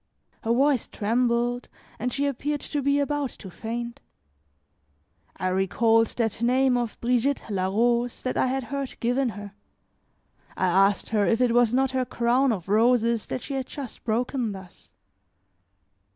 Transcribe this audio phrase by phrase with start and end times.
[0.41, 1.67] Her voice trembled,
[1.99, 3.99] and she appeared to be about to faint.
[5.37, 9.51] I recalled that name of Brigitte la Rose that I had heard given her.
[10.57, 14.03] I asked her if it was not her crown of roses that she had just
[14.03, 14.89] broken thus.